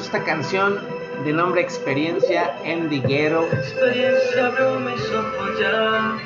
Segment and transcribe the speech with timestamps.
[0.00, 0.80] esta canción
[1.24, 3.46] de nombre Experiencia en Diguero.
[3.52, 6.18] Experiencia mis ojos ya,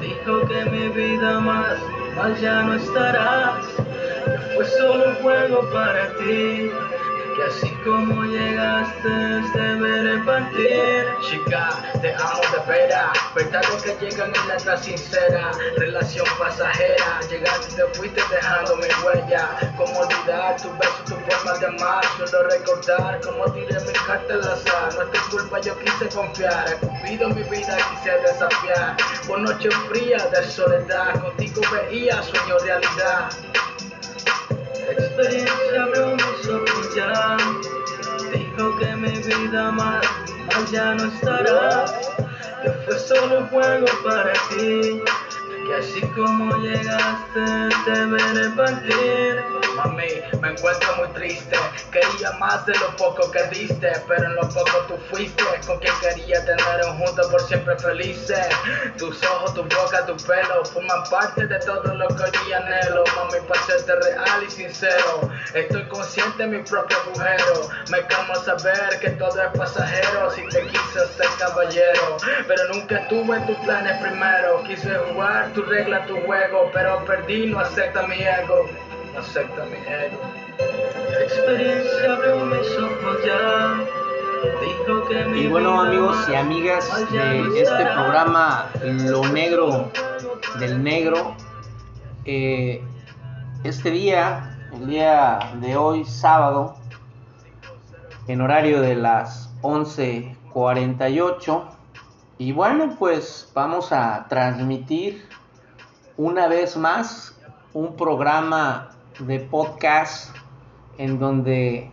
[0.00, 1.78] dijo que mi vida más,
[2.40, 3.64] ya no estarás,
[4.54, 6.70] fue solo un juego para ti.
[7.36, 11.06] Que así como llegaste, te veré partir.
[11.20, 13.10] Chica, te amo de veras.
[13.34, 15.50] Verdad que llegan en letra sincera.
[15.76, 17.20] Relación pasajera.
[17.28, 19.48] Llegaste te fuiste dejando mi huella.
[19.76, 22.04] Cómo olvidar tu beso, tu forma de amar.
[22.16, 24.94] Solo recordar cómo tiré mi carta al azar.
[24.94, 26.68] No es tu culpa, yo quise confiar.
[26.68, 28.96] He cumplido mi vida, quise desafiar.
[29.26, 31.20] Por noche fría de soledad.
[31.20, 33.30] Contigo veía sueño realidad.
[34.88, 37.36] Experiencia mis ojos ya,
[38.32, 40.06] dijo que mi vida más
[40.66, 41.84] ya no estará,
[42.62, 45.02] que fue solo un juego para ti,
[45.66, 49.57] que así como llegaste te veré partir.
[49.78, 50.08] Mami,
[50.40, 51.56] me encuentro muy triste.
[51.92, 55.94] Quería más de lo poco que diste, pero en lo poco tú fuiste con quien
[56.00, 58.48] quería tener un juntos por siempre felices.
[58.96, 63.04] Tus ojos, tu boca, tu pelo forman parte de todo lo que hoy anhelo.
[63.14, 67.68] Mami, para serte real y sincero, estoy consciente de mi propio agujero.
[67.90, 70.28] Me calmo al saber que todo es pasajero.
[70.32, 72.16] Si te quise ser caballero,
[72.48, 74.60] pero nunca estuve en tus planes primero.
[74.64, 78.68] Quise jugar tu regla, tu juego, pero perdí, no acepta mi ego
[79.18, 79.64] acepta.
[81.22, 82.18] Experiencia
[85.34, 89.90] Y bueno amigos y amigas de este programa Lo Negro
[90.60, 91.34] del Negro,
[92.24, 92.82] eh,
[93.64, 96.76] este día, el día de hoy, sábado,
[98.28, 101.64] en horario de las 11.48,
[102.38, 105.28] y bueno, pues vamos a transmitir
[106.16, 107.36] una vez más
[107.72, 108.90] un programa
[109.20, 110.34] de podcast
[110.96, 111.90] en donde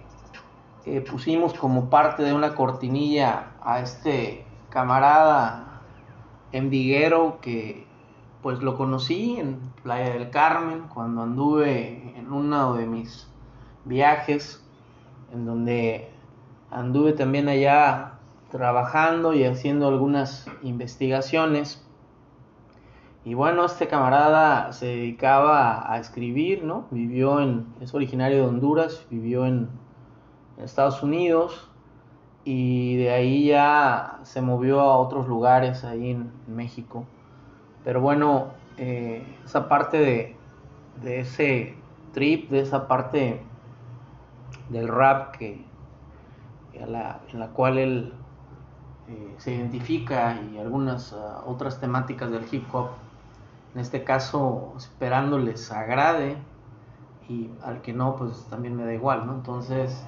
[0.86, 5.82] eh, pusimos como parte de una cortinilla a este camarada
[6.52, 7.86] endiguero que
[8.42, 13.28] pues lo conocí en Playa del Carmen cuando anduve en uno de mis
[13.86, 14.64] viajes
[15.34, 16.10] en donde
[16.70, 18.14] anduve también allá
[18.52, 21.85] trabajando y haciendo algunas investigaciones
[23.26, 26.86] y bueno, este camarada se dedicaba a escribir, ¿no?
[26.92, 29.68] Vivió en, es originario de Honduras, vivió en,
[30.58, 31.68] Estados Unidos
[32.46, 37.04] y de ahí ya se movió a otros lugares ahí en, México.
[37.84, 40.36] Pero bueno, eh, esa parte de,
[41.04, 41.76] de ese
[42.14, 43.42] trip, de esa parte
[44.70, 45.66] del rap que,
[46.82, 48.14] a la- en la cual él
[49.10, 52.90] eh, se identifica y algunas ah, otras temáticas del hip hop,
[53.76, 56.38] en este caso esperando les agrade
[57.28, 59.34] y al que no pues también me da igual, ¿no?
[59.34, 60.08] Entonces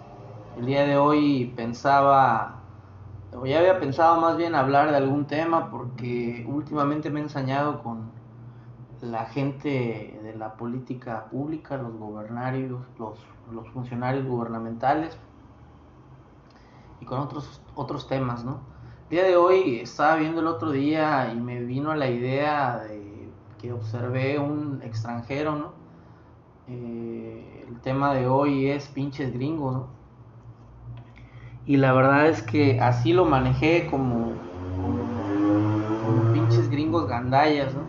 [0.58, 2.62] el día de hoy pensaba,
[3.36, 7.84] o ya había pensado más bien hablar de algún tema porque últimamente me he ensañado
[7.84, 8.10] con
[9.02, 13.20] la gente de la política pública, los gobernarios, los,
[13.52, 15.18] los funcionarios gubernamentales
[17.02, 18.62] y con otros, otros temas, ¿no?
[19.04, 22.97] El día de hoy estaba viendo el otro día y me vino la idea de
[23.60, 25.72] que observé un extranjero, ¿no?
[26.68, 29.88] Eh, el tema de hoy es pinches gringos, ¿no?
[31.66, 34.34] Y la verdad es que así lo manejé como,
[36.34, 37.82] pinches gringos gandallas, ¿no?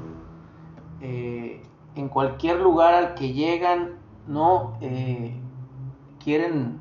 [1.01, 1.62] Eh,
[1.95, 4.77] en cualquier lugar al que llegan, ¿no?
[4.81, 5.35] Eh,
[6.23, 6.79] quieren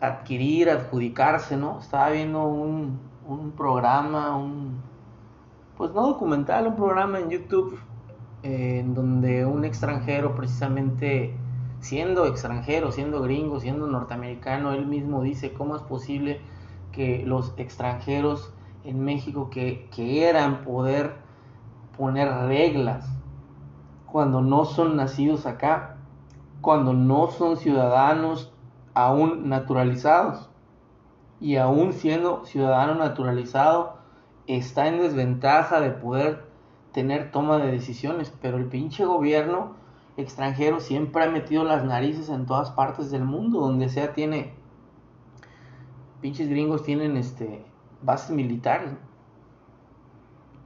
[0.00, 1.80] adquirir, adjudicarse, ¿no?
[1.80, 4.82] Estaba viendo un, un programa, un,
[5.80, 7.80] pues no documental, un programa en YouTube
[8.42, 11.34] en donde un extranjero precisamente
[11.80, 16.42] siendo extranjero, siendo gringo, siendo norteamericano, él mismo dice cómo es posible
[16.92, 18.52] que los extranjeros
[18.84, 21.14] en México que quieran poder
[21.96, 23.08] poner reglas
[24.04, 25.96] cuando no son nacidos acá,
[26.60, 28.52] cuando no son ciudadanos
[28.92, 30.50] aún naturalizados
[31.40, 33.99] y aún siendo ciudadano naturalizado
[34.56, 36.44] está en desventaja de poder
[36.92, 39.74] tener toma de decisiones, pero el pinche gobierno
[40.16, 44.54] extranjero siempre ha metido las narices en todas partes del mundo, donde sea tiene
[46.20, 47.64] pinches gringos tienen este
[48.02, 48.90] bases militares.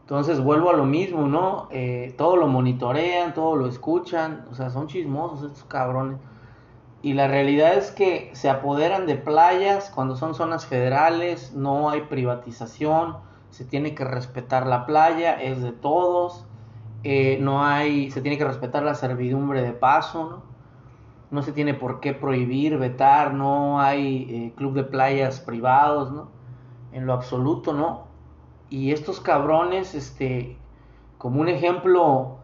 [0.03, 1.69] Entonces vuelvo a lo mismo, ¿no?
[1.71, 6.19] Eh, todo lo monitorean, todo lo escuchan, o sea, son chismosos estos cabrones.
[7.01, 12.03] Y la realidad es que se apoderan de playas cuando son zonas federales, no hay
[12.03, 13.17] privatización,
[13.55, 16.45] se tiene que respetar la playa, es de todos,
[17.05, 20.43] eh, no hay, se tiene que respetar la servidumbre de paso, ¿no?
[21.31, 26.31] no se tiene por qué prohibir, vetar, no hay eh, club de playas privados, ¿no?
[26.91, 28.09] En lo absoluto, ¿no?
[28.71, 30.59] Y estos cabrones, este,
[31.17, 32.39] como un ejemplo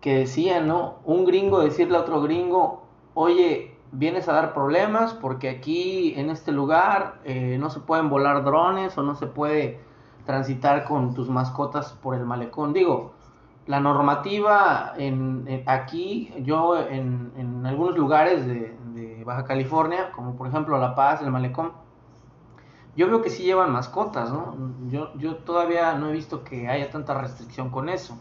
[0.00, 0.94] que decían, ¿no?
[1.04, 6.52] Un gringo decirle a otro gringo, oye, vienes a dar problemas porque aquí en este
[6.52, 9.78] lugar eh, no se pueden volar drones o no se puede
[10.24, 12.72] transitar con tus mascotas por el malecón.
[12.72, 13.12] Digo,
[13.66, 18.74] la normativa en, aquí, yo en, algunos lugares de,
[19.24, 21.72] Baja California, como por ejemplo La Paz, el Malecón,
[22.94, 24.54] yo veo que sí llevan mascotas, ¿no?
[24.90, 28.18] Yo, yo todavía no he visto que haya tanta restricción con eso.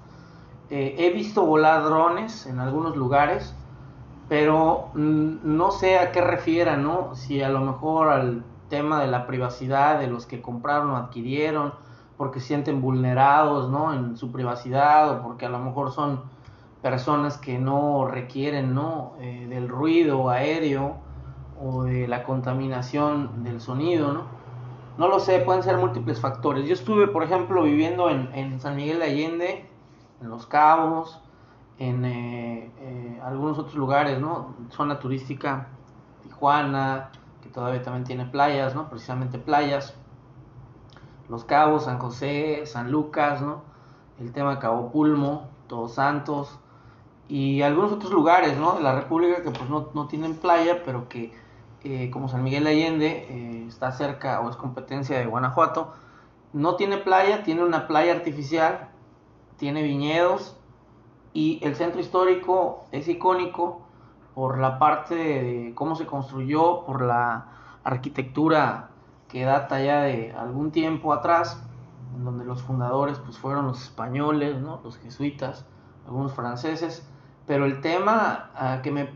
[0.69, 3.53] Eh, he visto volar drones en algunos lugares,
[4.29, 7.15] pero no sé a qué refieran, ¿no?
[7.15, 11.73] Si a lo mejor al tema de la privacidad de los que compraron o adquirieron,
[12.17, 13.93] porque sienten vulnerados ¿no?
[13.93, 16.21] en su privacidad o porque a lo mejor son
[16.81, 19.13] personas que no requieren ¿no?
[19.19, 20.97] Eh, del ruido aéreo
[21.61, 24.43] o de la contaminación del sonido, ¿no?
[24.97, 26.67] No lo sé, pueden ser múltiples factores.
[26.67, 29.69] Yo estuve, por ejemplo, viviendo en, San Miguel de Allende,
[30.21, 31.19] en Los Cabos,
[31.79, 34.53] en eh, eh, algunos otros lugares, ¿no?
[34.69, 35.67] Zona turística,
[36.21, 37.09] Tijuana,
[37.41, 38.87] que todavía también tiene playas, ¿no?
[38.87, 39.95] Precisamente playas.
[41.33, 43.63] Los Cabos, San José, San Lucas, ¿no?
[44.19, 46.59] El tema Cabo Pulmo, Todos Santos
[47.27, 48.73] y algunos otros lugares, ¿no?
[48.73, 51.33] De la República que pues no, no tienen playa, pero que
[51.83, 55.95] eh, como San Miguel de Allende eh, está cerca o es competencia de Guanajuato,
[56.53, 58.89] no tiene playa, tiene una playa artificial,
[59.57, 60.55] tiene viñedos
[61.33, 63.81] y el centro histórico es icónico
[64.35, 67.47] por la parte de cómo se construyó, por la
[67.83, 68.91] arquitectura
[69.33, 71.59] que data ya de algún tiempo atrás,
[72.15, 74.79] en donde los fundadores pues fueron los españoles, ¿no?
[74.83, 75.65] los jesuitas,
[76.05, 77.03] algunos franceses,
[77.47, 79.09] pero el tema ah, que, me,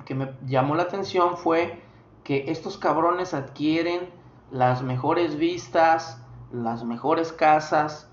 [0.48, 1.84] llamó la atención fue
[2.24, 4.10] que estos cabrones adquieren
[4.50, 6.19] las mejores vistas,
[6.52, 8.10] las mejores casas,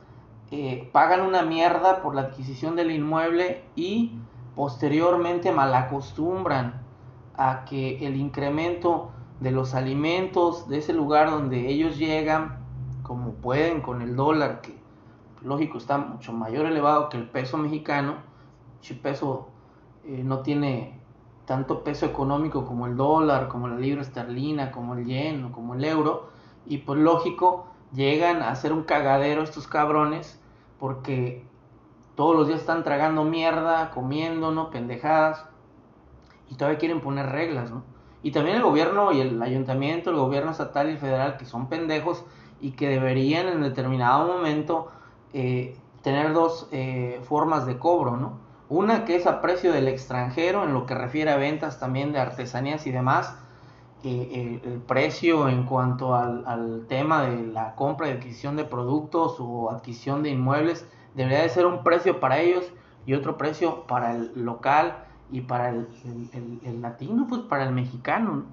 [0.51, 4.19] eh, pagan una mierda por la adquisición del inmueble y
[4.55, 6.83] posteriormente malacostumbran
[7.39, 12.59] a que el incremento de los alimentos de ese lugar donde ellos llegan,
[13.03, 14.77] como pueden con el dólar, que
[15.43, 18.17] lógico está mucho mayor elevado que el peso mexicano,
[18.89, 19.49] el peso
[20.05, 21.01] eh, no tiene
[21.47, 25.75] tanto peso económico como el dólar, como la libra esterlina, como el yen o como
[25.75, 26.29] el euro,
[26.67, 30.41] y pues lógico, llegan a ser un cagadero estos cabrones,
[30.79, 31.45] porque
[32.15, 34.71] todos los días están tragando mierda, comiendo, ¿no?
[34.71, 35.45] Pendejadas,
[36.51, 37.83] y todavía quieren poner reglas, ¿no?
[38.25, 42.25] Y también el gobierno y el ayuntamiento, el gobierno estatal y federal, que son pendejos
[42.59, 44.89] y que deberían en determinado momento
[45.35, 48.39] eh, tener dos eh, formas de cobro, ¿no?
[48.71, 52.19] Una que es a precio del extranjero, en lo que refiere a ventas también de
[52.19, 53.37] artesanías y demás.
[54.05, 59.37] Eh, el precio en cuanto al, al, tema de la compra y adquisición de productos
[59.39, 62.65] o adquisición de inmuebles debería de ser un precio para ellos
[63.05, 65.89] y otro precio para el local y para el,
[66.65, 68.45] el, latino, pues para el mexicano.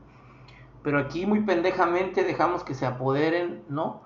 [0.84, 4.02] Pero aquí muy pendejamente dejamos que se apoderen, ¿no?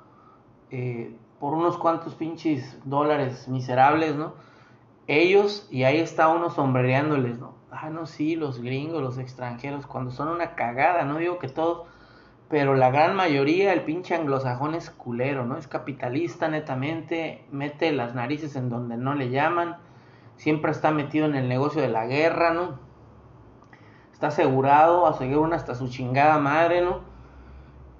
[0.71, 4.33] Eh, por unos cuantos pinches dólares miserables, ¿no?
[5.07, 7.53] Ellos, y ahí está uno sombrereándoles, ¿no?
[7.71, 11.87] Ah, no, sí, los gringos, los extranjeros, cuando son una cagada, no digo que todos,
[12.49, 15.57] pero la gran mayoría, el pinche anglosajón es culero, ¿no?
[15.57, 19.77] Es capitalista netamente, mete las narices en donde no le llaman,
[20.37, 22.79] siempre está metido en el negocio de la guerra, ¿no?
[24.13, 26.99] Está asegurado, asegura hasta su chingada madre, ¿no?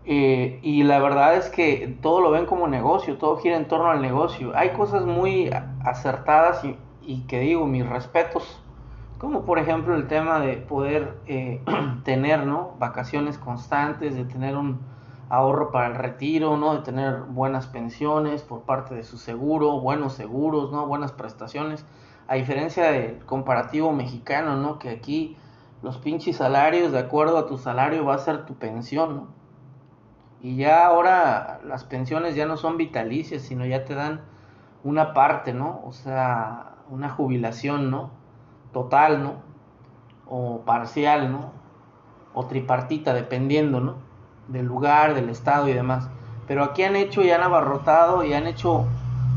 [0.06, 3.90] Eh, y la verdad es que todo lo ven como negocio, todo gira en torno
[3.90, 4.52] al negocio.
[4.56, 5.50] Hay cosas muy
[5.84, 6.64] acertadas
[7.02, 8.62] y, que digo, mis respetos,
[9.18, 11.62] como por ejemplo el tema de poder eh,
[12.04, 12.76] tener, ¿no?
[12.80, 14.80] Vacaciones constantes, de tener un
[15.30, 16.76] ahorro para el retiro, ¿no?
[16.76, 20.86] De tener buenas pensiones por parte de su seguro, buenos seguros, ¿no?
[20.86, 21.84] Buenas prestaciones
[22.28, 24.80] a diferencia del comparativo mexicano, ¿no?
[24.80, 25.38] Que aquí
[25.82, 29.28] los pinches salarios, de acuerdo a tu salario, va a ser tu pensión, ¿no?
[30.42, 34.22] Y ya ahora las pensiones ya no son vitalicias, sino ya te dan
[34.84, 35.82] una parte, ¿no?
[35.86, 38.12] O sea, una jubilación, ¿no?
[38.72, 39.36] Total, ¿no?
[40.28, 41.52] O parcial, ¿no?
[42.34, 43.96] O tripartita, dependiendo, ¿no?
[44.48, 46.10] Del lugar, del estado y demás.
[46.48, 48.86] Pero aquí han hecho y han abarrotado y han hecho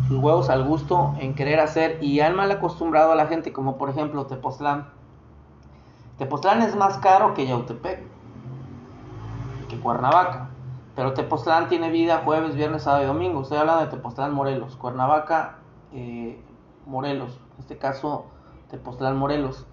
[0.09, 3.77] sus huevos al gusto en querer hacer y han mal acostumbrado a la gente, como
[3.77, 4.89] por ejemplo Tepoztlán.
[6.17, 8.03] Tepoztlán es más caro que Yautepec,
[9.69, 10.49] que Cuernavaca,
[10.97, 13.43] pero Tepoztlán tiene vida jueves, viernes, sábado y domingo.
[13.43, 15.59] Estoy hablando de Tepoztlán, Morelos, Cuernavaca,
[15.93, 16.43] eh,
[16.87, 18.27] Morelos, en este caso
[18.71, 19.67] Tepoztlán, Morelos.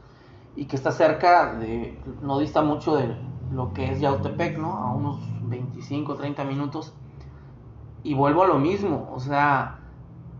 [0.57, 3.15] y que está cerca de, no dista mucho de
[3.51, 4.73] lo que es Yautepec, ¿no?
[4.73, 6.93] A unos 25, 30 minutos.
[8.03, 9.79] Y vuelvo a lo mismo, o sea,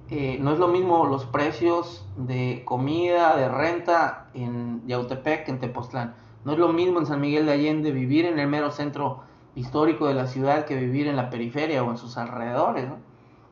[0.10, 5.60] eh, no es lo mismo los precios de comida, de renta en Yautepec que en
[5.60, 6.16] Tepoztlán.
[6.44, 9.22] No es lo mismo en San Miguel de Allende vivir en el mero centro
[9.56, 12.88] histórico de la ciudad que vivir en la periferia o en sus alrededores.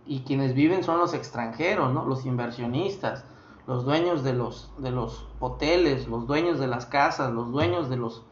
[0.06, 2.06] Y quienes viven son los extranjeros, ¿no?
[2.06, 3.26] los inversionistas,
[3.66, 7.98] los dueños de los, de los hoteles, los dueños de las casas, los dueños de
[7.98, 8.24] los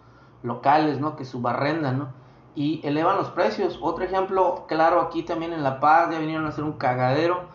[0.43, 1.15] locales, ¿no?
[1.15, 2.09] Que subarrendan, ¿no?
[2.53, 3.79] Y elevan los precios.
[3.81, 7.45] Otro ejemplo claro aquí también en La Paz, ya vinieron a hacer un cagadero,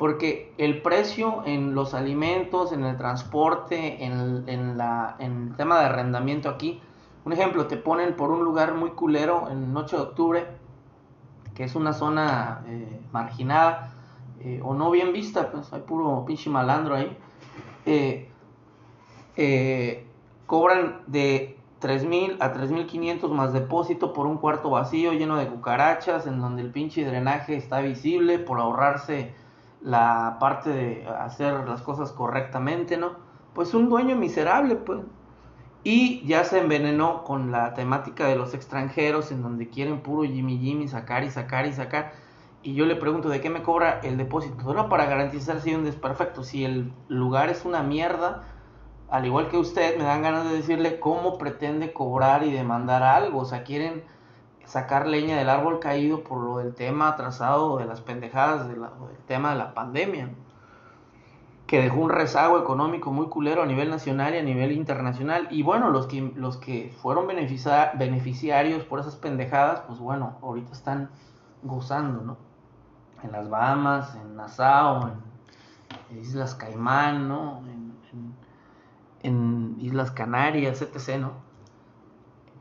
[0.00, 6.80] porque el precio en los alimentos, en el transporte, en, el tema de arrendamiento aquí,
[7.26, 10.46] un ejemplo, te ponen por un lugar muy culero en 8 de octubre,
[11.54, 13.92] que es una zona eh, marginada,
[14.40, 17.14] eh, o no bien vista, pues hay puro pinche malandro ahí,
[17.84, 18.30] eh,
[20.46, 26.40] cobran de 3.000 a 3.500 más depósito por un cuarto vacío lleno de cucarachas, en
[26.40, 29.38] donde el pinche drenaje está visible por ahorrarse
[29.82, 33.12] la parte de hacer las cosas correctamente, ¿no?
[33.54, 35.00] Pues un dueño miserable, pues.
[35.82, 40.58] Y ya se envenenó con la temática de los extranjeros, en donde quieren puro Jimmy
[40.58, 42.12] Jimmy sacar y sacar y sacar
[42.62, 44.62] y yo le pregunto de qué me cobra el depósito.
[44.62, 46.44] Solo para garantizar si un desperfecto.
[46.44, 48.42] Si el lugar es una mierda,
[49.08, 53.40] al igual que usted, me dan ganas de decirle cómo pretende cobrar y demandar algo.
[53.40, 54.04] O sea, quieren
[54.66, 58.80] sacar leña del árbol caído por lo del tema atrasado de las pendejadas del
[59.26, 60.30] tema de la pandemia.
[61.66, 65.46] Que dejó un rezago económico muy culero a nivel nacional y a nivel internacional.
[65.50, 71.10] Y bueno, los que, los que fueron beneficiarios por esas pendejadas, pues bueno, ahorita están
[71.62, 72.50] gozando, ¿no?
[73.22, 75.30] en las Bahamas, en Nassau, en,
[76.18, 77.62] Islas Caimán, ¿no?
[79.22, 81.32] En, Islas Canarias, etc., ¿no?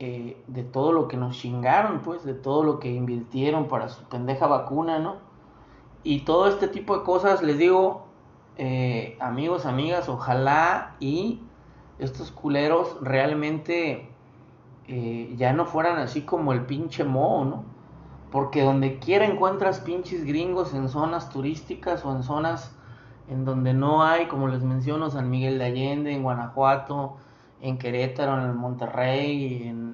[0.01, 4.03] Eh, de todo lo que nos chingaron, pues, de todo lo que invirtieron para su
[4.05, 5.17] pendeja vacuna, ¿no?
[6.03, 8.05] Y todo este tipo de cosas, les digo,
[8.57, 11.41] eh, amigos, amigas, ojalá y
[11.99, 14.09] estos culeros realmente
[14.87, 17.63] eh, ya no fueran así como el pinche moho, ¿no?
[18.31, 22.73] Porque donde quiera encuentras pinches gringos en zonas turísticas o en zonas
[23.27, 27.17] en donde no hay, como les menciono, San Miguel de Allende, en Guanajuato,
[27.61, 29.89] en Querétaro, en Monterrey, en,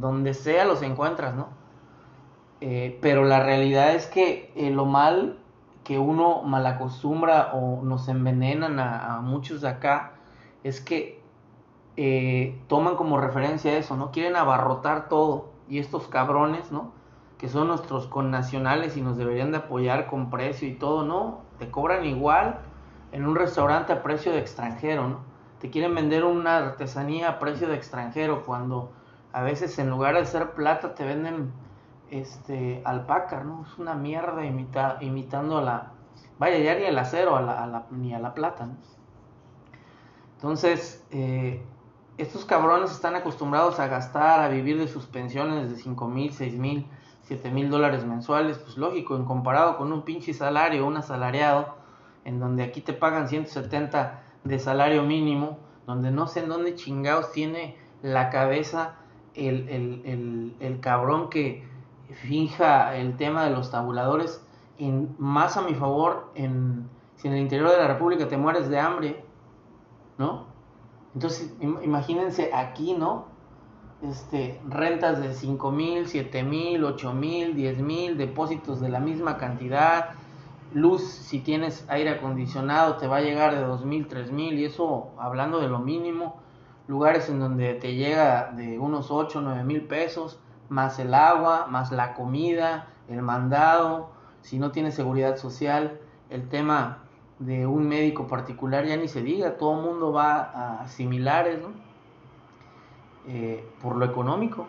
[0.00, 1.48] donde sea los encuentras, ¿no?
[2.60, 5.38] Eh, pero la realidad es que eh, lo mal
[5.82, 10.14] que uno malacostumbra o nos envenenan a, muchos de acá
[10.62, 11.20] es que
[11.96, 14.10] eh, toman como referencia eso, ¿no?
[14.10, 16.92] Quieren abarrotar todo y estos cabrones, ¿no?
[17.38, 21.70] que son nuestros connacionales y nos deberían de apoyar con precio y todo, no, te
[21.70, 22.60] cobran igual
[23.12, 25.33] en un restaurante a precio de extranjero, ¿no?
[25.64, 28.92] Te quieren vender una artesanía a precio de extranjero cuando
[29.32, 31.52] a veces en lugar de ser plata te venden
[32.10, 33.64] este alpaca, ¿no?
[33.64, 35.92] Es una mierda imita, imitando a la
[36.38, 38.76] vaya ya ni el acero a la, ni a la plata, ¿no?
[40.34, 41.64] Entonces, eh,
[42.18, 46.58] estos cabrones están acostumbrados a gastar, a vivir de sus pensiones de 5 mil, 6
[46.58, 46.86] mil,
[47.22, 51.74] 7 mil dólares mensuales, pues lógico, en comparado con un pinche salario, un asalariado,
[52.26, 57.32] en donde aquí te pagan 170 de salario mínimo, donde no sé en dónde chingados
[57.32, 58.96] tiene la cabeza
[59.34, 61.66] el, el, el, cabrón que
[62.22, 64.46] finja el tema de los tabuladores,
[64.78, 68.68] en, más a mi favor, en, si en el interior de la República te mueres
[68.68, 69.24] de hambre,
[70.18, 70.46] ¿no?
[71.14, 73.34] Entonces, imagínense aquí, ¿no?
[74.10, 79.36] este, rentas de 5 mil, 7 mil, 8 mil, 10 mil, depósitos de la misma
[79.36, 80.10] cantidad,
[80.74, 84.64] luz, si tienes aire acondicionado, te va a llegar de 2 mil, 3 mil, y
[84.64, 86.42] eso hablando de lo mínimo,
[86.88, 91.92] lugares en donde te llega de unos 8, 9 mil pesos, más el agua, más
[91.92, 97.04] la comida, el mandado, si no tienes seguridad social, el tema
[97.38, 101.68] de un médico particular ya ni se diga, todo el mundo va a similares, ¿no?
[103.26, 104.66] Eh, por lo económico.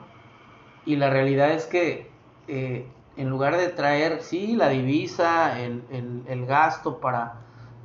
[0.85, 2.09] Y la realidad es que
[2.47, 5.83] eh, en lugar de traer, sí, la divisa, el,
[6.27, 7.35] el, gasto para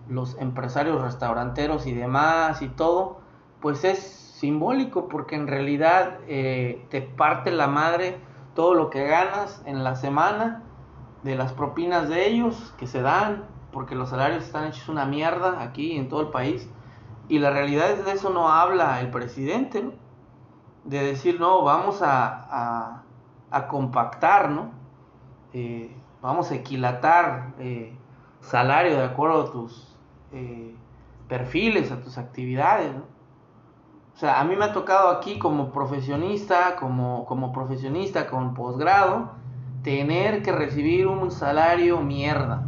[0.08, 3.20] los empresarios restauranteros y demás y todo,
[3.60, 8.18] pues es simbólico porque en realidad eh, te parte la madre
[8.54, 10.62] todo lo que ganas en la semana
[11.22, 15.62] de las propinas de ellos que se dan porque los salarios están hechos una mierda
[15.62, 16.68] aquí en todo el país
[17.28, 19.92] y la realidad es de eso no habla el presidente ¿no?
[20.84, 23.04] de decir, no, vamos a,
[23.50, 24.70] a, compactar, ¿no?
[25.52, 27.96] Eh, vamos a equilatar eh,
[28.40, 29.96] salario de acuerdo a tus
[30.32, 30.74] eh,
[31.28, 32.92] perfiles, a tus actividades.
[34.14, 39.32] O sea, a mí me ha tocado aquí como profesionista, como, como profesionista con posgrado,
[39.82, 42.66] tener que recibir un salario mierda.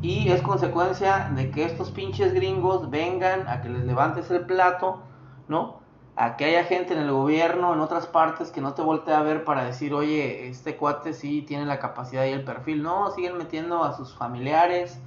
[0.00, 5.02] Y es consecuencia de que estos pinches gringos vengan a que les levantes el plato,
[5.48, 5.81] ¿no?
[6.14, 9.22] A que haya gente en el gobierno, en otras partes, que no te voltee a
[9.22, 12.82] ver para decir, oye, este cuate sí tiene la capacidad y el perfil.
[12.82, 15.00] No, siguen metiendo a sus familiares,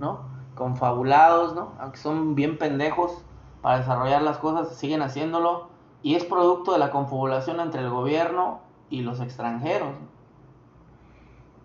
[0.00, 0.20] ¿no?
[0.54, 1.72] Confabulados, ¿no?
[1.78, 3.24] Aunque son bien pendejos
[3.60, 5.68] para desarrollar las cosas, siguen haciéndolo.
[6.02, 9.94] Y es producto de la confabulación entre el gobierno y los extranjeros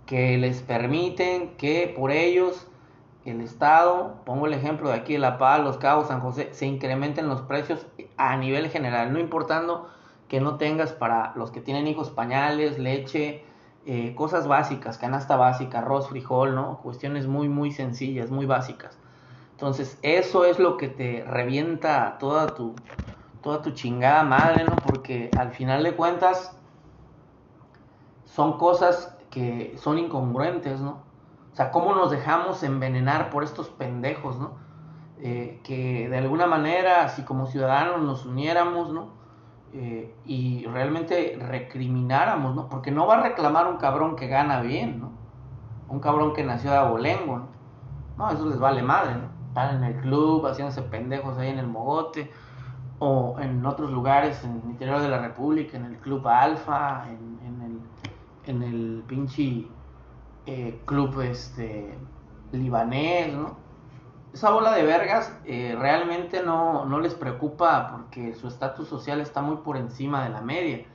[0.08, 2.66] que les permiten que por ellos
[3.32, 6.66] el Estado, pongo el ejemplo de aquí de La Paz, Los Cabos, San José, se
[6.66, 7.86] incrementen los precios
[8.18, 9.88] a nivel general, no importando
[10.28, 13.44] que no tengas para los que tienen hijos pañales, leche,
[13.86, 16.80] eh, cosas básicas, canasta básica, arroz, frijol, ¿no?
[16.80, 18.98] Cuestiones muy, muy sencillas, muy básicas.
[19.52, 22.76] Entonces, eso es lo que te revienta toda tu,
[23.42, 24.76] toda tu chingada madre, ¿no?
[24.76, 26.58] Porque al final de cuentas,
[28.26, 31.07] son cosas que son incongruentes, ¿no?
[31.58, 34.52] O sea, ¿cómo nos dejamos envenenar por estos pendejos, ¿no?
[35.18, 39.08] Eh, que de alguna manera, así como ciudadanos, nos uniéramos, ¿no?
[39.74, 42.70] Eh, y realmente recrimináramos, ¿no?
[42.70, 45.10] Porque no va a reclamar un cabrón que gana bien, ¿no?
[45.90, 47.48] Un cabrón que nació de abolengo, ¿no?
[48.18, 49.28] No, eso les vale madre, ¿no?
[49.48, 52.32] Están en el club, haciéndose pendejos ahí en el mogote,
[53.00, 57.40] o en otros lugares, en el interior de la República, en el Club Alfa, en,
[57.44, 57.82] en el
[58.48, 59.68] en el pinche
[60.48, 61.98] eh, club este
[62.52, 63.58] libanés, ¿no?
[64.34, 69.42] Esa bola de vergas eh, realmente no, no, les preocupa porque su estatus social está
[69.42, 70.86] muy por encima de la media.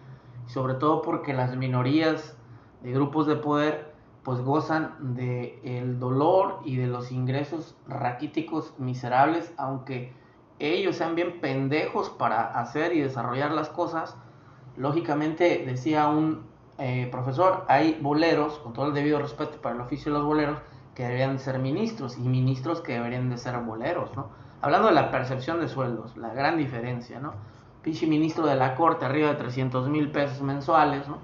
[0.47, 2.37] sobre todo porque las minorías
[2.83, 3.93] de grupos de poder
[4.23, 10.13] pues gozan de el dolor y de los ingresos raquíticos miserables, aunque
[10.59, 14.17] ellos sean bien pendejos para hacer y desarrollar las cosas.
[14.77, 16.52] Lógicamente, decía un
[16.85, 20.59] eh, profesor, hay boleros, con todo el debido respeto para el oficio de los boleros,
[20.97, 24.31] que deberían ser ministros y ministros que deberían de ser boleros, ¿no?
[24.61, 27.35] Hablando de la percepción de sueldos, la gran diferencia, ¿no?
[27.83, 31.19] Pinche ministro de la corte arriba de 300 mil pesos mensuales, ¿no?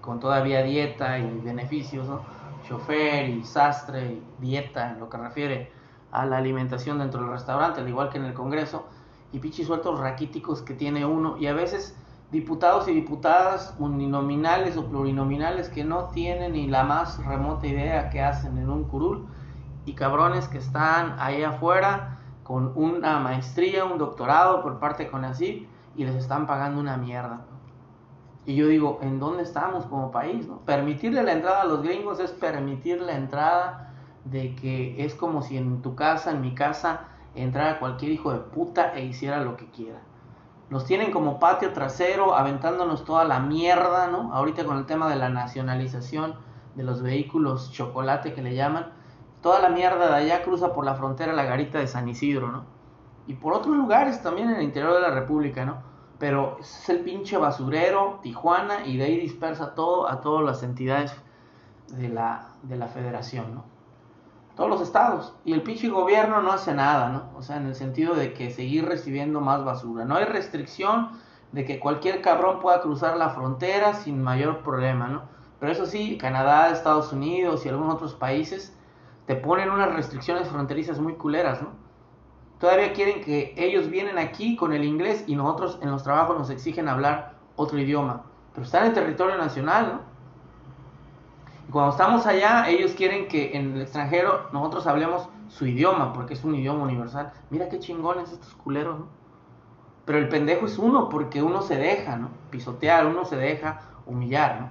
[0.00, 2.22] Con todavía dieta y beneficios, ¿no?
[2.66, 5.72] Chofer y sastre y dieta en lo que refiere
[6.10, 8.86] a la alimentación dentro del restaurante, al igual que en el Congreso,
[9.30, 11.94] y pinches sueltos raquíticos que tiene uno, y a veces
[12.30, 18.20] diputados y diputadas uninominales o plurinominales que no tienen ni la más remota idea que
[18.20, 19.26] hacen en un curul
[19.86, 25.68] y cabrones que están ahí afuera con una maestría, un doctorado por parte de CONACYT
[25.96, 27.40] y les están pagando una mierda.
[28.44, 30.46] Y yo digo, ¿en dónde estamos como país?
[30.46, 30.60] No?
[30.60, 33.92] Permitirle la entrada a los gringos es permitir la entrada
[34.24, 38.38] de que es como si en tu casa, en mi casa, entrara cualquier hijo de
[38.38, 40.00] puta e hiciera lo que quiera.
[40.70, 44.32] Nos tienen como patio trasero, aventándonos toda la mierda, ¿no?
[44.34, 46.34] Ahorita con el tema de la nacionalización
[46.74, 48.92] de los vehículos chocolate que le llaman.
[49.40, 52.64] Toda la mierda de allá cruza por la frontera la garita de San Isidro, ¿no?
[53.26, 55.78] Y por otros lugares también en el interior de la República, ¿no?
[56.18, 61.14] Pero es el pinche basurero, Tijuana, y de ahí dispersa todo a todas las entidades
[61.88, 63.77] de la, de la federación, ¿no?
[64.58, 65.32] Todos los estados.
[65.44, 67.30] Y el pinche gobierno no hace nada, ¿no?
[67.38, 70.04] O sea, en el sentido de que seguir recibiendo más basura.
[70.04, 71.10] No hay restricción
[71.52, 75.22] de que cualquier cabrón pueda cruzar la frontera sin mayor problema, ¿no?
[75.60, 78.76] Pero eso sí, Canadá, Estados Unidos y algunos otros países
[79.26, 81.68] te ponen unas restricciones fronterizas muy culeras, ¿no?
[82.58, 86.50] Todavía quieren que ellos vienen aquí con el inglés y nosotros en los trabajos nos
[86.50, 88.24] exigen hablar otro idioma.
[88.54, 90.00] Pero están en territorio nacional, ¿no?
[91.70, 96.44] Cuando estamos allá, ellos quieren que en el extranjero nosotros hablemos su idioma, porque es
[96.44, 97.32] un idioma universal.
[97.50, 99.06] Mira qué chingones estos culeros, ¿no?
[100.06, 102.30] Pero el pendejo es uno, porque uno se deja, ¿no?
[102.50, 104.68] Pisotear, uno se deja humillar, ¿no?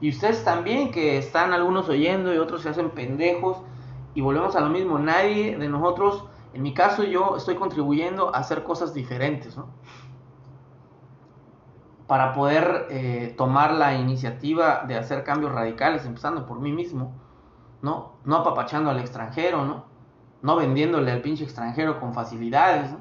[0.00, 3.58] Y ustedes también, que están algunos oyendo y otros se hacen pendejos,
[4.14, 6.24] y volvemos a lo mismo, nadie de nosotros,
[6.54, 9.68] en mi caso yo estoy contribuyendo a hacer cosas diferentes, ¿no?
[12.12, 17.14] Para poder eh, tomar la iniciativa de hacer cambios radicales, empezando por mí mismo,
[17.80, 18.16] ¿no?
[18.26, 19.86] No apapachando al extranjero, ¿no?
[20.42, 22.98] No vendiéndole al pinche extranjero con facilidades, ¿no?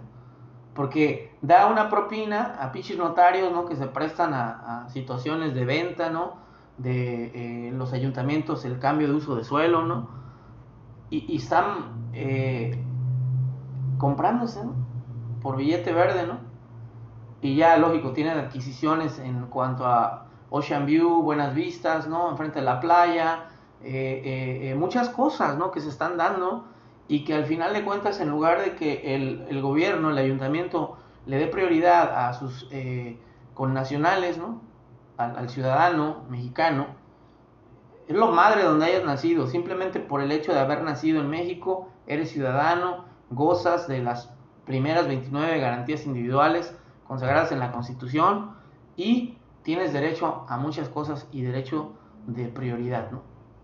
[0.74, 3.66] Porque da una propina a pinches notarios, ¿no?
[3.66, 6.38] Que se prestan a, situaciones de venta, ¿no?
[6.78, 10.08] De eh, los ayuntamientos, el cambio de uso de suelo, ¿no?
[11.10, 12.82] Y, están eh,
[13.98, 14.74] comprándose, ¿no?
[15.42, 16.51] Por billete verde, ¿no?
[17.42, 22.30] Y ya lógico, tienen adquisiciones en cuanto a Ocean View, buenas vistas, ¿no?
[22.30, 23.46] Enfrente de la playa,
[23.84, 25.72] eh, eh, eh, muchas cosas, ¿no?
[25.72, 26.66] Que se están dando
[27.08, 30.98] y que al final de cuentas, en lugar de que el, el, gobierno, el ayuntamiento,
[31.26, 33.20] le dé prioridad a sus eh,
[33.54, 34.62] connacionales, ¿no?
[35.18, 36.88] Al, ciudadano mexicano,
[38.08, 41.90] es lo madre donde hayas nacido, simplemente por el hecho de haber nacido en México,
[42.08, 44.34] eres ciudadano, gozas de las
[44.66, 46.76] primeras 29 garantías individuales
[47.12, 48.52] consagradas en la Constitución
[48.96, 51.92] y tienes derecho a muchas cosas y derecho
[52.26, 53.10] de prioridad.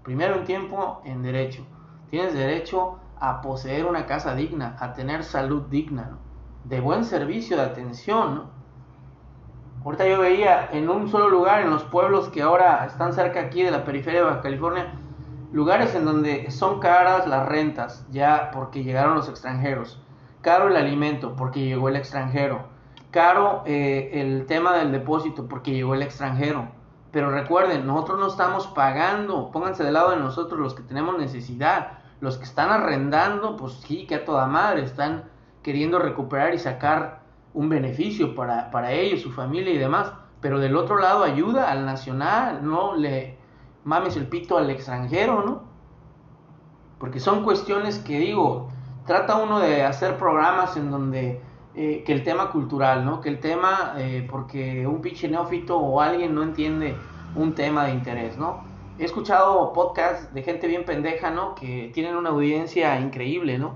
[0.04, 1.66] Primero en tiempo, en derecho.
[2.10, 6.18] Tienes derecho a poseer una casa digna, a tener salud digna,
[6.66, 8.48] de buen servicio, de atención.
[9.86, 13.64] Ahorita yo veía en un solo lugar, en los pueblos que ahora están cerca aquí
[13.64, 14.92] de la periferia de Baja California,
[15.54, 20.02] lugares en donde son caras las rentas, ya porque llegaron los extranjeros.
[20.42, 22.76] Caro el alimento, porque llegó el extranjero.
[23.12, 26.70] Caro eh, el tema del depósito, porque llegó el extranjero.
[27.12, 32.00] Pero recuerden, nosotros no estamos pagando, pónganse del lado de nosotros los que tenemos necesidad.
[32.20, 35.26] Los que están arrendando, pues sí, que a toda madre, están
[35.64, 37.22] queriendo recuperar y sacar
[37.54, 40.12] un beneficio para, para ellos, su familia y demás.
[40.42, 43.38] Pero del otro lado ayuda al nacional, no le
[43.84, 45.64] mames el pito al extranjero, ¿no?
[47.00, 48.70] Porque son cuestiones que digo,
[49.06, 51.42] trata uno de hacer programas en donde
[51.80, 53.22] eh, que el tema cultural, ¿no?
[53.22, 56.96] Que el tema, eh, porque un pinche neófito o alguien no entiende
[57.36, 58.64] un tema de interés, ¿no?
[58.98, 61.54] He escuchado podcasts de gente bien pendeja, ¿no?
[61.54, 63.76] Que tienen una audiencia increíble, ¿no?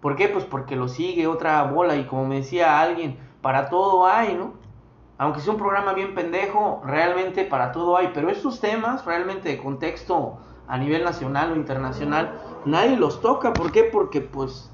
[0.00, 0.26] ¿Por qué?
[0.26, 4.54] Pues porque lo sigue otra bola y como me decía alguien, para todo hay, ¿no?
[5.16, 9.58] Aunque sea un programa bien pendejo, realmente para todo hay, pero estos temas realmente de
[9.58, 13.84] contexto a nivel nacional o internacional, nadie los toca, ¿por qué?
[13.84, 14.71] Porque pues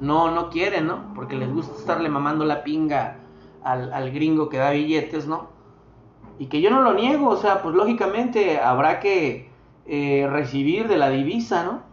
[0.00, 1.12] no, no quieren, ¿no?
[1.14, 3.16] Porque les gusta estarle mamando la pinga
[3.62, 5.48] al, al gringo que da billetes, ¿no?
[6.38, 9.50] Y que yo no lo niego, o sea, pues lógicamente habrá que
[9.86, 11.88] eh, recibir de la divisa, ¿no?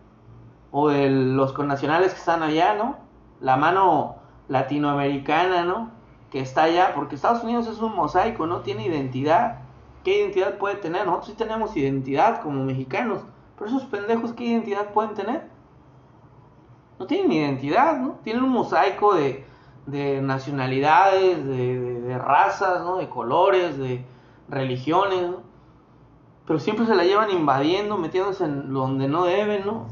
[0.77, 2.97] o de los connacionales que están allá, ¿no?
[3.39, 4.17] La mano
[4.49, 5.89] latinoamericana, ¿no?
[6.29, 9.59] Que está allá, porque Estados Unidos es un mosaico, no tiene identidad.
[10.03, 11.05] ¿Qué identidad puede tener?
[11.05, 13.21] Nosotros sí tenemos identidad como mexicanos,
[13.57, 15.47] pero esos pendejos, ¿qué identidad pueden tener?
[16.99, 18.19] No tienen identidad, ¿no?
[18.23, 19.45] Tienen un mosaico de,
[19.85, 22.97] de nacionalidades, de, de, razas, ¿no?
[22.97, 24.05] De colores, de
[24.49, 25.31] religiones.
[26.47, 29.87] Pero siempre se la llevan invadiendo, metiéndose en donde no deben, ¿no?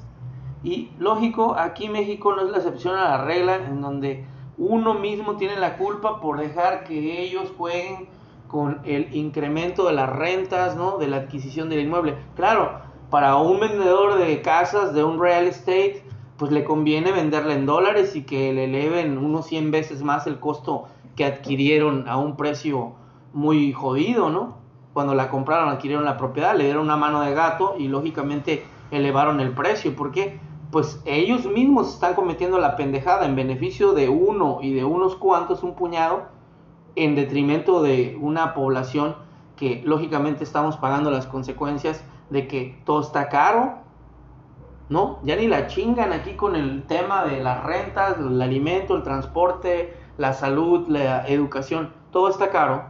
[0.63, 4.26] Y lógico, aquí México no es la excepción a la regla en donde
[4.58, 8.08] uno mismo tiene la culpa por dejar que ellos jueguen
[8.48, 10.98] con el incremento de las rentas, ¿no?
[10.98, 12.18] De la adquisición del inmueble.
[12.36, 16.04] Claro, para un vendedor de casas, de un real estate,
[16.38, 20.39] pues le conviene venderle en dólares y que le eleven unos 100 veces más el
[20.39, 22.93] costo que adquirieron a un precio
[23.34, 24.58] muy jodido, ¿no?
[24.93, 29.39] Cuando la compraron, adquirieron la propiedad, le dieron una mano de gato y lógicamente elevaron
[29.39, 29.96] el precio.
[29.96, 30.39] ¿Por qué?
[30.74, 35.62] pues ellos mismos están cometiendo la pendejada en beneficio de uno y de unos cuantos,
[35.62, 36.24] un puñado,
[36.96, 39.15] en detrimento de una población
[39.56, 43.83] que lógicamente estamos pagando las consecuencias de que todo está caro,
[44.93, 45.17] ¿no?
[45.23, 49.97] Ya ni la chingan aquí con el tema de las rentas, el alimento, el transporte,
[50.19, 52.84] la salud, la educación, todo está caro.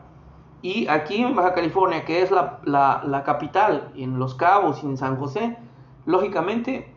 [0.62, 4.88] Y aquí en Baja California, que es la, la, la capital, en Los Cabos y
[4.88, 5.58] en San José,
[6.06, 6.94] lógicamente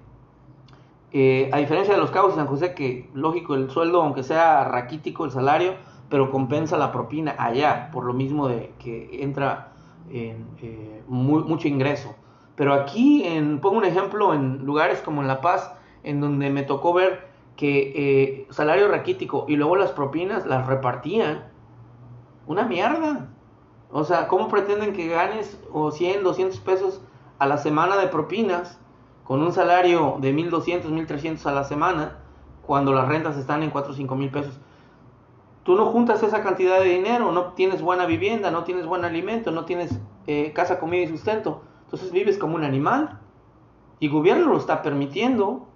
[1.13, 4.65] eh, a diferencia de los Cabos y San José, que lógico, el sueldo, aunque sea
[4.65, 5.75] raquítico el salario,
[6.11, 9.73] pero compensa la propina allá, por lo mismo de que entra
[10.11, 12.17] en, eh, mucho ingreso.
[12.57, 16.63] Pero aquí, en, pongo un ejemplo, en lugares como en La Paz, en donde me
[16.63, 21.45] tocó ver que eh, salario raquítico y luego las propinas las repartían.
[22.47, 23.29] Una mierda.
[23.91, 27.01] O sea, ¿cómo pretenden que ganes o 100, 200 pesos
[27.39, 28.79] a la semana de propinas?
[29.27, 32.19] con un salario de 1.200, 1.300 a la semana,
[32.65, 34.59] cuando las rentas están en 4 o 5 mil pesos,
[35.65, 39.51] tú no juntas esa cantidad de dinero, no tienes buena vivienda, no tienes buen alimento,
[39.51, 41.63] no tienes eh, casa, comida y sustento.
[41.97, 43.21] Entonces vives como un animal.
[44.01, 45.67] Y el gobierno lo está permitiendo,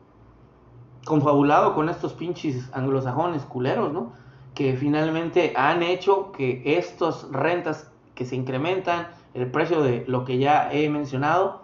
[1.06, 4.12] confabulado con estos pinches anglosajones culeros, ¿no?
[4.54, 10.37] Que finalmente han hecho que estas rentas que se incrementan, el precio de lo que
[10.37, 11.62] ya he mencionado,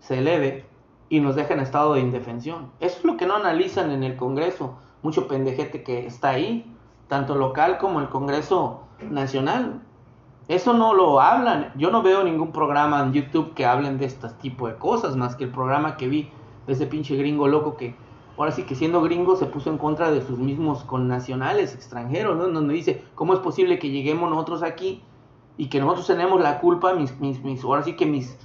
[0.00, 0.64] se eleve
[1.10, 2.70] y nos deja en estado de indefensión.
[2.80, 4.78] Eso es lo que no analizan en el Congreso.
[5.02, 6.74] Mucho pendejete que está ahí,
[7.06, 9.82] tanto local como el Congreso Nacional.
[10.52, 11.72] Eso no lo hablan.
[11.76, 15.34] Yo no veo ningún programa en YouTube que hablen de este tipo de cosas, más
[15.34, 16.28] que el programa que vi
[16.66, 17.94] de ese pinche gringo loco que
[18.36, 22.48] ahora sí que siendo gringo se puso en contra de sus mismos connacionales extranjeros, ¿no?
[22.48, 25.02] Donde dice, ¿cómo es posible que lleguemos nosotros aquí
[25.56, 28.36] y que nosotros tenemos la culpa, mis, mis, mis ahora sí que mis,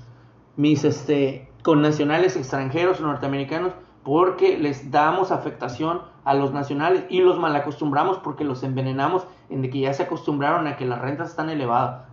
[0.55, 3.73] mis, este, con nacionales extranjeros norteamericanos
[4.07, 9.81] porque les damos afectación a los nacionales y los malacostumbramos porque los envenenamos en que
[9.81, 12.05] ya se acostumbraron a que las rentas están elevadas.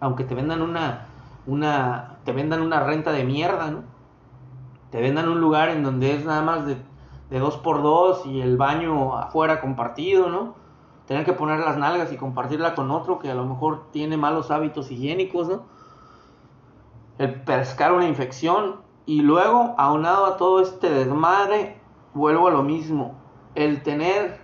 [0.00, 1.06] Aunque te vendan una,
[1.46, 3.84] una, te vendan una renta de mierda, ¿no?
[4.90, 6.76] Te vendan un lugar en donde es nada más de,
[7.30, 10.56] de dos por dos y el baño afuera compartido, ¿no?
[11.06, 14.50] Tener que poner las nalgas y compartirla con otro que a lo mejor tiene malos
[14.50, 15.62] hábitos higiénicos, ¿no?
[17.18, 21.80] El pescar una infección y luego, aunado a todo este desmadre,
[22.12, 23.14] vuelvo a lo mismo.
[23.54, 24.40] El tener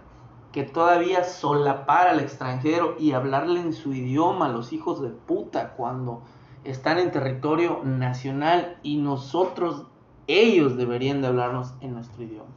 [0.52, 5.72] que todavía solapar al extranjero y hablarle en su idioma a los hijos de puta
[5.72, 6.22] cuando
[6.62, 9.86] están en territorio nacional y nosotros,
[10.28, 12.50] ellos deberían de hablarnos en nuestro idioma.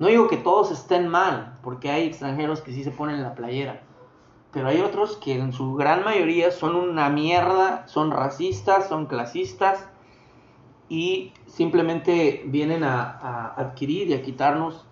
[0.00, 3.82] No digo que todos estén mal, porque hay extranjeros que sí se ponen la playera,
[4.50, 9.86] pero hay otros que en su gran mayoría son una mierda, son racistas, son clasistas
[10.88, 14.86] y simplemente vienen a, adquirir y a quitarnos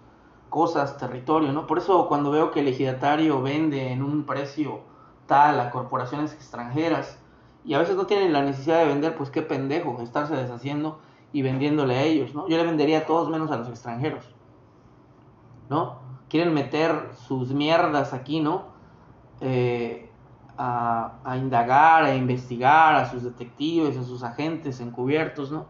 [0.48, 1.66] cosas, territorio, ¿no?
[1.66, 4.80] Por eso cuando veo que el ejidatario vende en un precio
[5.26, 7.18] tal a corporaciones extranjeras
[7.64, 11.00] y a veces no tienen la necesidad de vender, pues qué pendejo estarse deshaciendo
[11.32, 12.48] y vendiéndole a ellos, ¿no?
[12.48, 14.28] Yo le vendería a todos menos a los extranjeros,
[15.70, 15.98] ¿no?
[16.28, 18.66] Quieren meter sus mierdas aquí, ¿no?
[19.40, 20.10] Eh,
[20.56, 25.66] a indagar, a investigar, a sus detectives, a sus agentes encubiertos, ¿no?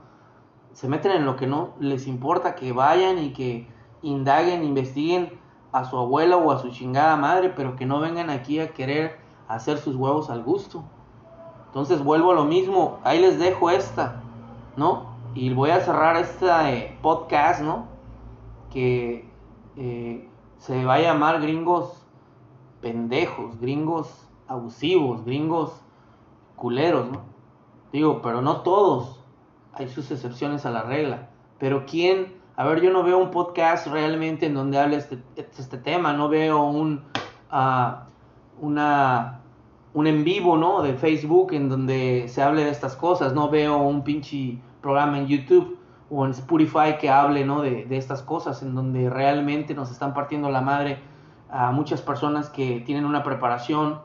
[0.75, 3.69] Se meten en lo que no les importa, que vayan y que
[4.03, 5.39] indaguen, investiguen
[5.73, 9.19] a su abuela o a su chingada madre, pero que no vengan aquí a querer
[9.49, 10.85] hacer sus huevos al gusto.
[11.67, 14.23] Entonces vuelvo a lo mismo, ahí les dejo esta,
[14.77, 15.15] ¿no?
[15.35, 17.87] Y voy a cerrar este podcast, ¿no?
[18.71, 19.29] Que
[19.77, 22.07] eh, se va a llamar gringos
[22.81, 25.73] pendejos, gringos abusivos, gringos
[26.57, 27.23] culeros, ¿no?
[27.93, 29.24] Digo, pero no todos,
[29.79, 31.29] hay sus excepciones a la regla.
[31.59, 35.77] Pero ¿quién a ver, yo no veo un podcast realmente en donde hable este, este
[35.77, 37.03] tema, no veo un,
[37.53, 39.41] uh, una,
[39.93, 40.81] un en vivo, ¿no?
[40.83, 45.27] De Facebook en donde se hable de estas cosas, no veo un pinche programa en
[45.27, 45.79] YouTube
[46.11, 47.61] o en Spotify que hable, ¿no?
[47.61, 51.01] De, de estas cosas, en donde realmente nos están partiendo la madre
[51.51, 53.99] a muchas personas que tienen una preparación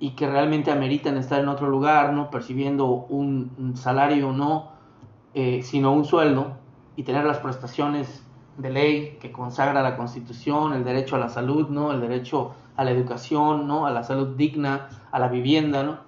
[0.00, 2.30] y que realmente ameritan estar en otro lugar, ¿no?
[2.30, 4.71] Percibiendo un, un salario, no,
[5.34, 6.58] eh, sino un sueldo
[6.96, 8.24] y tener las prestaciones
[8.56, 11.92] de ley que consagra la Constitución, el derecho a la salud, ¿no?
[11.92, 13.86] El derecho a la educación, ¿no?
[13.86, 15.98] A la salud digna, a la vivienda, ¿no?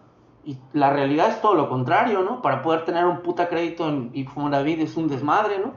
[0.44, 2.42] Y la realidad es todo lo contrario, ¿no?
[2.42, 5.72] Para poder tener un puta crédito en Infonavit es un desmadre, ¿no?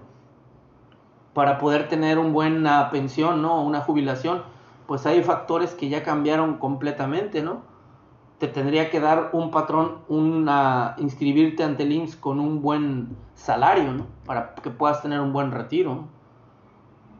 [1.33, 3.62] Para poder tener una buena pensión, ¿no?
[3.62, 4.43] Una jubilación,
[4.88, 7.62] pues hay factores que ya cambiaron completamente, ¿no?
[8.39, 13.91] Te tendría que dar un patrón, una inscribirte ante el IMSS con un buen salario,
[13.93, 14.06] ¿no?
[14.26, 16.06] Para que puedas tener un buen retiro,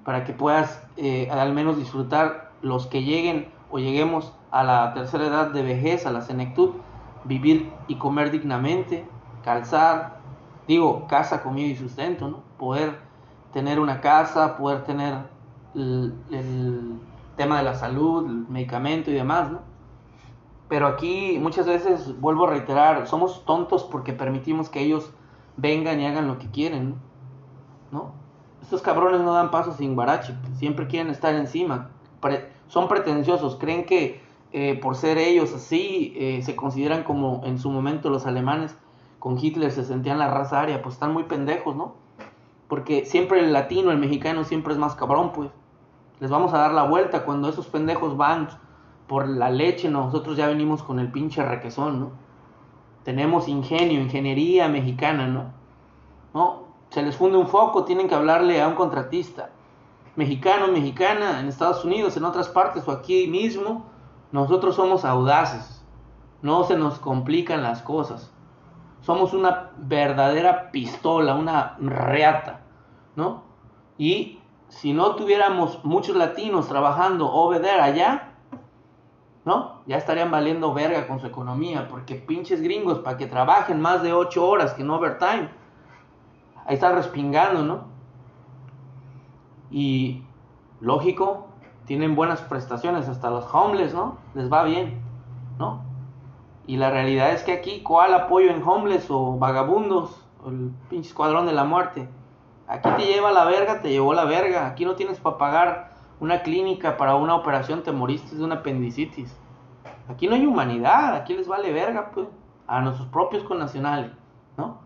[0.06, 5.25] para que puedas eh, al menos disfrutar los que lleguen o lleguemos a la tercera
[5.25, 6.71] edad de vejez, a la senectud,
[7.23, 9.06] vivir y comer dignamente,
[9.43, 10.19] calzar,
[10.67, 12.43] digo, casa, comida y sustento, ¿no?
[12.58, 12.99] Poder
[13.53, 15.15] tener una casa, poder tener
[15.73, 16.99] el, el
[17.36, 19.66] tema de la salud, el medicamento y demás, ¿no?
[20.69, 25.12] Pero aquí muchas veces, vuelvo a reiterar, somos tontos porque permitimos que ellos
[25.56, 26.95] vengan y hagan lo que quieren,
[27.91, 28.12] ¿no?
[28.62, 31.89] Estos cabrones no dan paso sin barache, siempre quieren estar encima,
[32.67, 37.69] son pretenciosos, creen que eh, por ser ellos así eh, se consideran como en su
[37.69, 38.75] momento los alemanes
[39.19, 41.95] con Hitler se sentían la raza aria, pues están muy pendejos, ¿no?
[42.67, 45.49] Porque siempre el latino, el mexicano siempre es más cabrón, pues.
[46.19, 48.49] Les vamos a dar la vuelta cuando esos pendejos van
[49.08, 52.28] por la leche, nosotros ya venimos con el pinche requesón, ¿no?
[53.08, 55.54] tenemos ingenio, ingeniería mexicana, ¿no?
[56.34, 56.63] ¿no?
[56.89, 59.52] Se les funde un foco, tienen que hablarle a un contratista
[60.17, 63.86] mexicano, mexicana, en Estados Unidos, en otras partes o aquí mismo,
[64.34, 65.86] nosotros somos audaces,
[66.41, 68.30] no se nos complican las cosas.
[69.00, 72.60] Somos una verdadera pistola, una reata,
[73.15, 73.43] ¿no?
[73.98, 78.26] Y si no tuviéramos muchos latinos trabajando obeder allá,
[79.47, 79.79] ¿no?
[79.86, 84.12] Ya estarían valiendo verga con su economía, porque pinches gringos, para que trabajen más de
[84.12, 85.47] 8 horas que no overtime,
[86.65, 87.86] ahí están respingando, ¿no?
[89.71, 90.25] Y
[90.81, 91.47] lógico,
[91.86, 94.17] tienen buenas prestaciones, hasta los homeless, ¿no?
[94.33, 94.99] Les va bien,
[95.57, 95.81] ¿no?
[96.65, 100.25] Y la realidad es que aquí, ¿cuál apoyo en homeless o vagabundos?
[100.43, 102.10] O el pinche escuadrón de la muerte.
[102.67, 104.67] Aquí te lleva la verga, te llevó la verga.
[104.67, 105.87] Aquí no tienes para pagar
[106.19, 109.36] una clínica para una operación, te moriste de una apendicitis.
[110.10, 112.27] Aquí no hay humanidad, aquí les vale verga, pues,
[112.65, 114.12] a nuestros propios connacionales,
[114.58, 114.80] ¿no?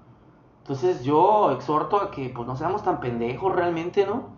[0.59, 4.29] Entonces yo exhorto a que pues no seamos tan pendejos realmente, ¿no?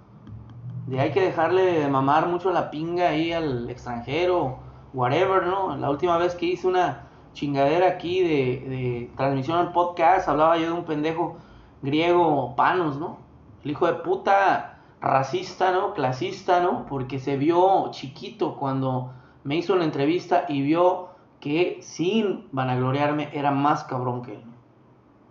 [0.88, 4.58] De hay que dejarle de mamar mucho la pinga ahí al extranjero,
[4.94, 5.76] whatever, ¿no?
[5.78, 10.68] La última vez que hice una chingadera aquí de, de transmisión al podcast, hablaba yo
[10.68, 11.38] de un pendejo
[11.82, 13.18] griego, Panos, ¿no?
[13.64, 14.73] El hijo de puta
[15.04, 15.94] racista, ¿no?
[15.94, 16.86] Clasista, ¿no?
[16.86, 19.12] Porque se vio chiquito cuando
[19.44, 21.10] me hizo una entrevista y vio
[21.42, 24.44] que sin vanagloriarme era más cabrón que él,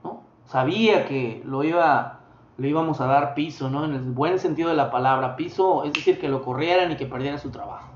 [0.04, 0.20] ¿no?
[0.44, 2.18] Sabía que lo iba
[2.58, 3.87] le íbamos a dar piso, ¿no?
[3.87, 7.06] En el buen sentido de la palabra, piso, es decir, que lo corrieran y que
[7.06, 7.88] perdiera su trabajo.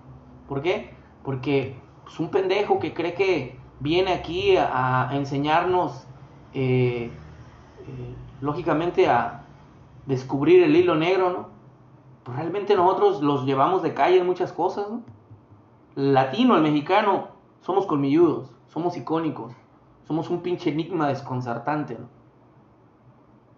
[0.48, 0.94] ¿Por qué?
[1.22, 1.76] Porque
[2.08, 6.06] es un pendejo que cree que viene aquí a, enseñarnos,
[6.54, 7.10] eh,
[7.82, 9.42] eh, lógicamente, a
[10.06, 11.55] descubrir el hilo negro, ¿no?
[12.26, 15.02] Pues realmente nosotros los llevamos de calle en muchas cosas, ¿no?
[15.94, 17.28] El latino, el mexicano,
[17.60, 19.52] somos colmilludos, somos icónicos,
[20.08, 22.08] somos un pinche enigma desconcertante, ¿no?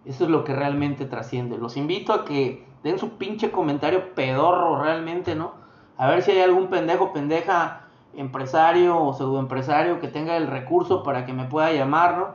[0.05, 1.57] Eso es lo que realmente trasciende.
[1.57, 5.53] Los invito a que den su pinche comentario pedorro realmente, ¿no?
[5.97, 11.25] A ver si hay algún pendejo, pendeja, empresario o pseudoempresario que tenga el recurso para
[11.25, 12.27] que me pueda llamar, ¿no?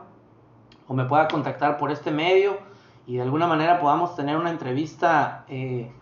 [0.89, 2.57] O me pueda contactar por este medio
[3.07, 5.93] y de alguna manera podamos tener una entrevista eh,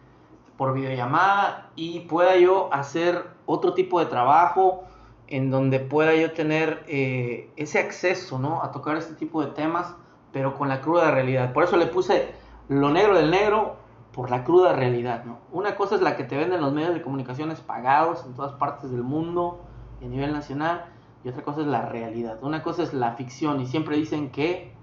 [0.57, 4.83] por videollamada y pueda yo hacer otro tipo de trabajo
[5.27, 8.61] en donde pueda yo tener eh, ese acceso, ¿no?
[8.61, 9.95] A tocar este tipo de temas
[10.33, 11.53] pero con la cruda realidad.
[11.53, 12.33] Por eso le puse
[12.67, 13.77] lo negro del negro
[14.11, 15.23] por la cruda realidad.
[15.51, 18.91] Una cosa es la que te venden los medios de comunicaciones pagados en todas partes
[18.91, 19.61] del mundo
[20.01, 20.85] a nivel nacional
[21.23, 22.39] y otra cosa es la realidad.
[22.41, 24.73] Una cosa es la ficción y siempre dicen que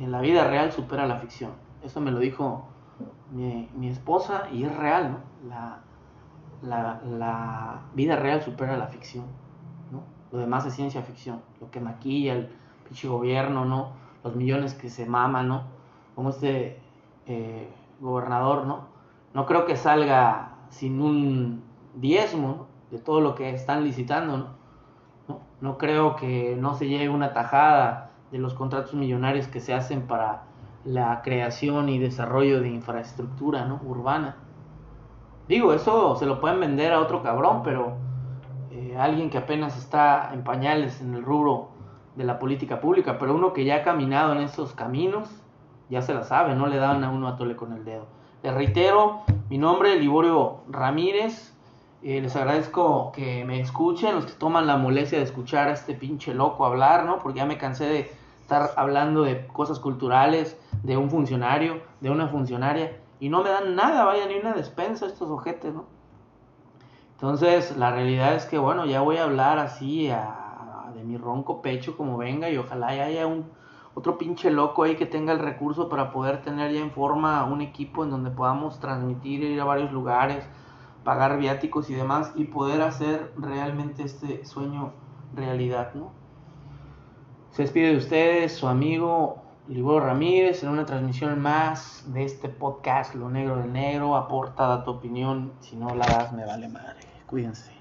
[0.00, 1.52] en la vida real supera la ficción.
[1.82, 2.68] Eso me lo dijo
[3.30, 5.48] mi, esposa y es real, ¿no?
[5.48, 5.78] La,
[6.62, 9.24] la, la, vida real supera la ficción,
[9.90, 10.02] ¿no?
[10.32, 12.50] Lo demás es ciencia ficción, lo que maquilla el
[12.84, 14.00] pinche gobierno, ¿no?
[14.24, 15.62] los millones que se maman, ¿no?
[16.14, 16.80] Como este
[17.26, 18.88] eh, gobernador, ¿no?
[19.34, 21.62] No creo que salga sin un
[21.94, 24.46] diezmo de todo lo que están licitando, ¿no?
[25.28, 25.40] ¿no?
[25.60, 30.06] No creo que no se llegue una tajada de los contratos millonarios que se hacen
[30.06, 30.44] para
[30.84, 33.80] la creación y desarrollo de infraestructura ¿no?
[33.84, 34.36] urbana.
[35.48, 37.94] Digo, eso se lo pueden vender a otro cabrón, pero
[38.70, 41.70] eh, alguien que apenas está en pañales en el rubro
[42.16, 45.28] de la política pública, pero uno que ya ha caminado en esos caminos,
[45.88, 48.06] ya se la sabe, no le dan a uno a tole con el dedo.
[48.42, 51.52] Les reitero, mi nombre es Liborio Ramírez,
[52.02, 55.94] eh, les agradezco que me escuchen, los que toman la molestia de escuchar a este
[55.94, 57.18] pinche loco hablar, ¿no?
[57.18, 58.10] Porque ya me cansé de
[58.50, 63.76] estar hablando de cosas culturales, de un funcionario, de una funcionaria, y no me dan
[63.76, 65.84] nada, vaya, ni una despensa estos ojetes, ¿no?
[67.12, 71.62] Entonces, la realidad es que, bueno, ya voy a hablar así a de mi ronco
[71.62, 73.44] pecho como venga y ojalá haya un
[73.94, 77.60] otro pinche loco ahí que tenga el recurso para poder tener ya en forma un
[77.60, 80.44] equipo en donde podamos transmitir, ir a varios lugares,
[81.04, 84.92] pagar viáticos y demás y poder hacer realmente este sueño
[85.34, 86.19] realidad, ¿no?
[87.52, 93.14] Se despide de ustedes su amigo Liboro Ramírez en una transmisión más de este podcast
[93.16, 94.14] Lo Negro del Negro.
[94.16, 95.52] Aporta, da tu opinión.
[95.60, 97.00] Si no la das, me vale madre.
[97.26, 97.79] Cuídense.